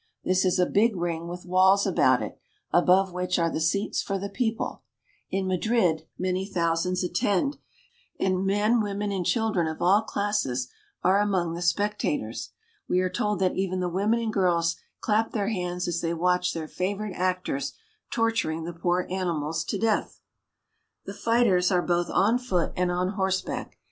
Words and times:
This 0.23 0.45
is 0.45 0.57
a 0.57 0.65
big 0.65 0.95
ring 0.95 1.27
with 1.27 1.45
walls 1.45 1.85
about 1.85 2.23
it, 2.23 2.39
above 2.71 3.13
which 3.13 3.37
are 3.37 3.51
the 3.51 3.61
seats 3.61 4.01
for 4.01 4.17
the 4.17 4.29
people, 4.31 4.81
In 5.29 5.45
Madrid 5.45 6.07
many 6.17 6.43
thousands 6.43 7.03
attend, 7.03 7.59
and 8.19 8.43
men, 8.43 8.81
women, 8.81 9.11
and 9.11 9.23
children 9.27 9.67
of 9.67 9.79
all 9.79 10.01
classes 10.01 10.69
are 11.03 11.19
among 11.19 11.53
the 11.53 11.61
spectators. 11.61 12.49
We 12.89 12.99
are 13.01 13.11
told 13.11 13.37
that 13.41 13.55
even 13.55 13.79
the 13.79 13.89
women 13.89 14.19
and 14.21 14.33
girls 14.33 14.75
clap 15.01 15.33
their 15.33 15.49
hands 15.49 15.87
as 15.87 16.01
they 16.01 16.15
watch 16.15 16.51
their 16.53 16.67
favorite 16.67 17.13
actors 17.13 17.73
torturing 18.09 18.63
the 18.63 18.73
poor 18.73 19.05
animals 19.07 19.63
to 19.65 19.77
death. 19.77 20.19
The 21.05 21.13
fighters 21.13 21.71
are 21.71 21.83
both 21.83 22.09
on 22.09 22.39
foot 22.39 22.73
and 22.75 22.91
on 22.91 23.09
horseback. 23.09 23.77